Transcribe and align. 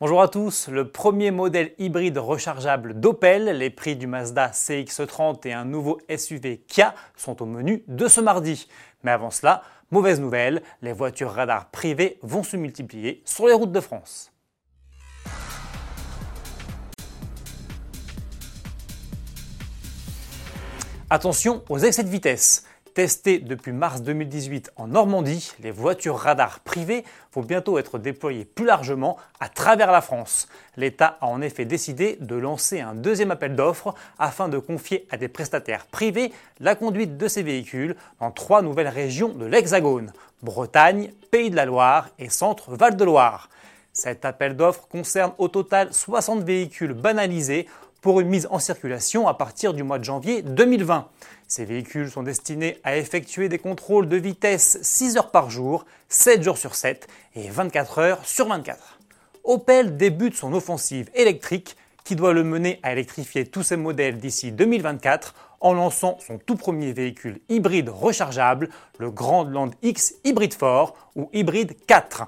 Bonjour 0.00 0.20
à 0.20 0.26
tous, 0.26 0.66
le 0.66 0.90
premier 0.90 1.30
modèle 1.30 1.72
hybride 1.78 2.18
rechargeable 2.18 2.98
d'Opel, 2.98 3.44
les 3.56 3.70
prix 3.70 3.94
du 3.94 4.08
Mazda 4.08 4.48
CX-30 4.48 5.46
et 5.46 5.52
un 5.52 5.64
nouveau 5.64 6.00
SUV 6.10 6.64
Kia 6.66 6.96
sont 7.14 7.40
au 7.40 7.46
menu 7.46 7.84
de 7.86 8.08
ce 8.08 8.20
mardi. 8.20 8.66
Mais 9.04 9.12
avant 9.12 9.30
cela, 9.30 9.62
mauvaise 9.92 10.18
nouvelle, 10.18 10.64
les 10.82 10.92
voitures 10.92 11.30
radars 11.30 11.70
privées 11.70 12.18
vont 12.22 12.42
se 12.42 12.56
multiplier 12.56 13.22
sur 13.24 13.46
les 13.46 13.52
routes 13.52 13.70
de 13.70 13.78
France. 13.78 14.32
Attention 21.08 21.62
aux 21.68 21.78
excès 21.78 22.02
de 22.02 22.08
vitesse. 22.08 22.64
Testées 22.94 23.40
depuis 23.40 23.72
mars 23.72 24.02
2018 24.02 24.70
en 24.76 24.86
Normandie, 24.86 25.52
les 25.58 25.72
voitures 25.72 26.16
radars 26.16 26.60
privées 26.60 27.02
vont 27.32 27.42
bientôt 27.42 27.76
être 27.76 27.98
déployées 27.98 28.44
plus 28.44 28.64
largement 28.64 29.16
à 29.40 29.48
travers 29.48 29.90
la 29.90 30.00
France. 30.00 30.46
L'État 30.76 31.18
a 31.20 31.26
en 31.26 31.42
effet 31.42 31.64
décidé 31.64 32.16
de 32.20 32.36
lancer 32.36 32.80
un 32.80 32.94
deuxième 32.94 33.32
appel 33.32 33.56
d'offres 33.56 33.96
afin 34.20 34.48
de 34.48 34.58
confier 34.58 35.08
à 35.10 35.16
des 35.16 35.26
prestataires 35.26 35.86
privés 35.86 36.32
la 36.60 36.76
conduite 36.76 37.16
de 37.16 37.26
ces 37.26 37.42
véhicules 37.42 37.96
dans 38.20 38.30
trois 38.30 38.62
nouvelles 38.62 38.86
régions 38.86 39.30
de 39.30 39.44
l'Hexagone 39.44 40.12
Bretagne, 40.44 41.10
Pays 41.32 41.50
de 41.50 41.56
la 41.56 41.64
Loire 41.64 42.10
et 42.20 42.28
Centre 42.28 42.76
Val-de-Loire. 42.76 43.48
Cet 43.92 44.24
appel 44.24 44.56
d'offres 44.56 44.86
concerne 44.88 45.32
au 45.38 45.48
total 45.48 45.92
60 45.92 46.44
véhicules 46.44 46.94
banalisés 46.94 47.66
pour 48.04 48.20
une 48.20 48.28
mise 48.28 48.46
en 48.50 48.58
circulation 48.58 49.28
à 49.28 49.32
partir 49.32 49.72
du 49.72 49.82
mois 49.82 49.98
de 49.98 50.04
janvier 50.04 50.42
2020. 50.42 51.08
Ces 51.48 51.64
véhicules 51.64 52.10
sont 52.10 52.22
destinés 52.22 52.76
à 52.84 52.98
effectuer 52.98 53.48
des 53.48 53.58
contrôles 53.58 54.10
de 54.10 54.18
vitesse 54.18 54.78
6 54.82 55.16
heures 55.16 55.30
par 55.30 55.48
jour, 55.48 55.86
7 56.10 56.42
jours 56.42 56.58
sur 56.58 56.74
7 56.74 57.08
et 57.34 57.48
24 57.48 57.98
heures 58.00 58.26
sur 58.26 58.46
24. 58.46 58.98
Opel 59.44 59.96
débute 59.96 60.36
son 60.36 60.52
offensive 60.52 61.08
électrique 61.14 61.78
qui 62.04 62.14
doit 62.14 62.34
le 62.34 62.44
mener 62.44 62.78
à 62.82 62.92
électrifier 62.92 63.46
tous 63.46 63.62
ses 63.62 63.78
modèles 63.78 64.18
d'ici 64.18 64.52
2024 64.52 65.34
en 65.60 65.72
lançant 65.72 66.18
son 66.20 66.36
tout 66.36 66.56
premier 66.56 66.92
véhicule 66.92 67.40
hybride 67.48 67.88
rechargeable, 67.88 68.68
le 68.98 69.10
Grand 69.10 69.44
Land 69.44 69.70
X 69.80 70.16
Hybrid 70.24 70.54
4 70.58 70.92
ou 71.16 71.30
Hybrid 71.32 71.74
4. 71.86 72.24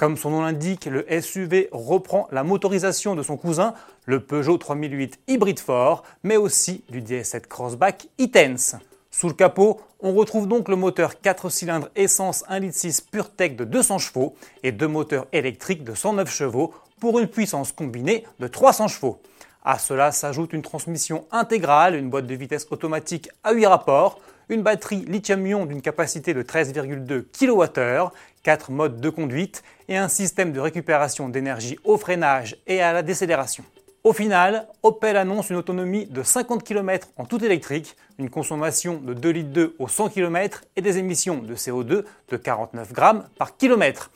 Comme 0.00 0.16
son 0.16 0.30
nom 0.30 0.40
l'indique, 0.40 0.86
le 0.86 1.04
SUV 1.20 1.68
reprend 1.72 2.26
la 2.32 2.42
motorisation 2.42 3.14
de 3.14 3.22
son 3.22 3.36
cousin, 3.36 3.74
le 4.06 4.20
Peugeot 4.20 4.56
3008 4.56 5.18
Hybrid 5.28 5.62
4, 5.62 6.02
mais 6.22 6.38
aussi 6.38 6.82
du 6.88 7.02
DS7 7.02 7.42
Crossback 7.42 8.08
e-Tense. 8.18 8.76
Sous 9.10 9.28
le 9.28 9.34
capot, 9.34 9.78
on 10.00 10.14
retrouve 10.14 10.48
donc 10.48 10.70
le 10.70 10.76
moteur 10.76 11.20
4 11.20 11.50
cylindres 11.50 11.90
essence 11.96 12.44
1.6 12.48 12.86
litre 12.86 13.02
PureTech 13.12 13.56
de 13.56 13.64
200 13.64 13.98
chevaux 13.98 14.34
et 14.62 14.72
deux 14.72 14.88
moteurs 14.88 15.26
électriques 15.34 15.84
de 15.84 15.94
109 15.94 16.32
chevaux 16.32 16.72
pour 16.98 17.18
une 17.18 17.28
puissance 17.28 17.70
combinée 17.70 18.24
de 18.38 18.46
300 18.46 18.88
chevaux. 18.88 19.20
À 19.62 19.78
cela 19.78 20.12
s'ajoute 20.12 20.54
une 20.54 20.62
transmission 20.62 21.26
intégrale, 21.30 21.94
une 21.94 22.08
boîte 22.08 22.26
de 22.26 22.34
vitesse 22.34 22.66
automatique 22.70 23.28
à 23.44 23.52
8 23.52 23.66
rapports, 23.66 24.18
une 24.50 24.62
batterie 24.62 25.04
lithium-ion 25.06 25.64
d'une 25.64 25.80
capacité 25.80 26.34
de 26.34 26.42
13,2 26.42 27.22
kWh, 27.22 28.10
4 28.42 28.70
modes 28.70 29.00
de 29.00 29.10
conduite 29.10 29.62
et 29.88 29.96
un 29.96 30.08
système 30.08 30.52
de 30.52 30.60
récupération 30.60 31.28
d'énergie 31.28 31.78
au 31.84 31.96
freinage 31.96 32.56
et 32.66 32.80
à 32.80 32.92
la 32.92 33.02
décélération. 33.02 33.64
Au 34.02 34.14
final, 34.14 34.66
Opel 34.82 35.18
annonce 35.18 35.50
une 35.50 35.56
autonomie 35.56 36.06
de 36.06 36.22
50 36.22 36.64
km 36.64 37.08
en 37.18 37.26
tout 37.26 37.44
électrique, 37.44 37.96
une 38.18 38.30
consommation 38.30 38.96
de 38.96 39.12
2 39.12 39.30
litres 39.30 39.50
2 39.50 39.76
au 39.78 39.88
100 39.88 40.08
km 40.08 40.64
et 40.76 40.80
des 40.80 40.96
émissions 40.96 41.38
de 41.38 41.54
CO2 41.54 42.04
de 42.28 42.36
49 42.36 42.92
grammes 42.94 43.28
par 43.36 43.58
kilomètre. 43.58 44.10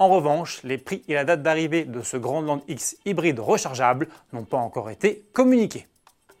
En 0.00 0.08
revanche, 0.08 0.60
les 0.64 0.78
prix 0.78 1.04
et 1.06 1.14
la 1.14 1.24
date 1.24 1.42
d'arrivée 1.42 1.84
de 1.84 2.02
ce 2.02 2.16
Grand 2.16 2.40
Land 2.40 2.62
X 2.66 2.96
hybride 3.04 3.38
rechargeable 3.38 4.08
n'ont 4.32 4.44
pas 4.44 4.56
encore 4.56 4.90
été 4.90 5.24
communiqués. 5.32 5.86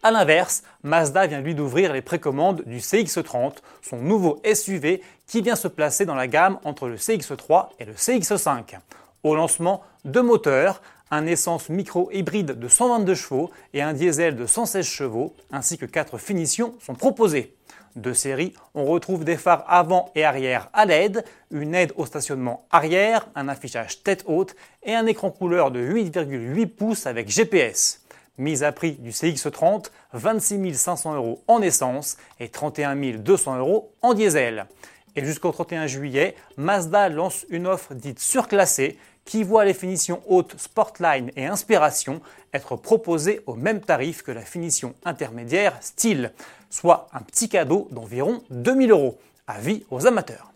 A 0.04 0.12
l'inverse, 0.12 0.62
Mazda 0.84 1.26
vient 1.26 1.40
lui 1.40 1.56
d'ouvrir 1.56 1.92
les 1.92 2.02
précommandes 2.02 2.62
du 2.66 2.78
CX-30, 2.78 3.56
son 3.82 3.96
nouveau 3.96 4.40
SUV 4.44 5.02
qui 5.26 5.42
vient 5.42 5.56
se 5.56 5.66
placer 5.66 6.06
dans 6.06 6.14
la 6.14 6.28
gamme 6.28 6.60
entre 6.62 6.86
le 6.86 6.94
CX-3 6.94 7.70
et 7.80 7.84
le 7.84 7.94
CX-5. 7.94 8.78
Au 9.24 9.34
lancement, 9.34 9.82
deux 10.04 10.22
moteurs, 10.22 10.82
un 11.10 11.26
essence 11.26 11.68
micro 11.68 12.10
hybride 12.12 12.60
de 12.60 12.68
122 12.68 13.14
chevaux 13.16 13.50
et 13.74 13.82
un 13.82 13.92
diesel 13.92 14.36
de 14.36 14.46
116 14.46 14.86
chevaux, 14.86 15.34
ainsi 15.50 15.78
que 15.78 15.86
quatre 15.86 16.16
finitions 16.16 16.74
sont 16.78 16.94
proposés. 16.94 17.56
De 17.96 18.12
série, 18.12 18.54
on 18.74 18.84
retrouve 18.84 19.24
des 19.24 19.36
phares 19.36 19.64
avant 19.66 20.12
et 20.14 20.24
arrière 20.24 20.70
à 20.74 20.84
LED, 20.84 21.24
une 21.50 21.74
aide 21.74 21.92
au 21.96 22.06
stationnement 22.06 22.66
arrière, 22.70 23.26
un 23.34 23.48
affichage 23.48 24.04
tête 24.04 24.22
haute 24.28 24.54
et 24.84 24.94
un 24.94 25.06
écran 25.06 25.32
couleur 25.32 25.72
de 25.72 25.80
8,8 25.80 26.66
pouces 26.68 27.06
avec 27.06 27.28
GPS 27.28 28.02
mise 28.38 28.62
à 28.62 28.72
prix 28.72 28.92
du 28.92 29.10
CX30, 29.10 29.86
26 30.12 30.74
500 30.74 31.14
euros 31.14 31.42
en 31.48 31.60
essence 31.60 32.16
et 32.40 32.48
31 32.48 32.96
200 32.96 33.58
euros 33.58 33.92
en 34.02 34.14
diesel. 34.14 34.66
Et 35.16 35.24
jusqu'au 35.24 35.50
31 35.50 35.86
juillet, 35.86 36.36
Mazda 36.56 37.08
lance 37.08 37.44
une 37.50 37.66
offre 37.66 37.94
dite 37.94 38.20
surclassée 38.20 38.98
qui 39.24 39.42
voit 39.42 39.64
les 39.64 39.74
finitions 39.74 40.22
hautes 40.26 40.54
Sportline 40.58 41.30
et 41.36 41.46
Inspiration 41.46 42.22
être 42.54 42.76
proposées 42.76 43.40
au 43.46 43.54
même 43.54 43.80
tarif 43.80 44.22
que 44.22 44.32
la 44.32 44.40
finition 44.40 44.94
intermédiaire 45.04 45.76
Style, 45.80 46.32
soit 46.70 47.08
un 47.12 47.20
petit 47.20 47.48
cadeau 47.48 47.88
d'environ 47.90 48.42
2000 48.50 48.90
euros. 48.90 49.18
Avis 49.46 49.84
aux 49.90 50.06
amateurs. 50.06 50.52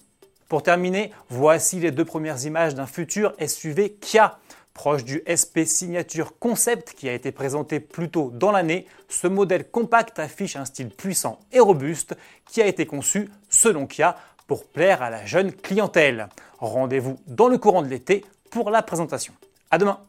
Pour 0.48 0.62
terminer, 0.62 1.12
voici 1.30 1.80
les 1.80 1.90
deux 1.90 2.04
premières 2.04 2.44
images 2.44 2.74
d'un 2.74 2.86
futur 2.86 3.34
SUV 3.46 3.94
Kia. 3.94 4.38
Proche 4.74 5.04
du 5.04 5.22
SP 5.28 5.64
Signature 5.66 6.38
Concept 6.38 6.94
qui 6.94 7.08
a 7.08 7.12
été 7.12 7.30
présenté 7.30 7.78
plus 7.78 8.10
tôt 8.10 8.30
dans 8.32 8.50
l'année, 8.50 8.86
ce 9.08 9.26
modèle 9.26 9.70
compact 9.70 10.18
affiche 10.18 10.56
un 10.56 10.64
style 10.64 10.88
puissant 10.88 11.38
et 11.52 11.60
robuste 11.60 12.16
qui 12.46 12.62
a 12.62 12.66
été 12.66 12.86
conçu, 12.86 13.28
selon 13.50 13.86
Kia, 13.86 14.16
pour 14.46 14.64
plaire 14.64 15.02
à 15.02 15.10
la 15.10 15.26
jeune 15.26 15.52
clientèle. 15.52 16.28
Rendez-vous 16.58 17.18
dans 17.26 17.48
le 17.48 17.58
courant 17.58 17.82
de 17.82 17.88
l'été 17.88 18.24
pour 18.50 18.70
la 18.70 18.82
présentation. 18.82 19.34
À 19.70 19.78
demain 19.78 20.00